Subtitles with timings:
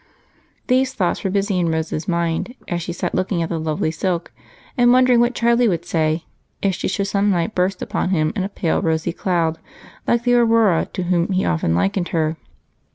[0.65, 4.31] These thoughts were busy in Rose's mind as she sat looking at the lovely silk
[4.75, 6.25] and wondering what Charlie would say
[6.59, 9.59] if she should some night burst upon him in a pale rosy cloud,
[10.07, 12.35] like the Aurora to whom he often likened her.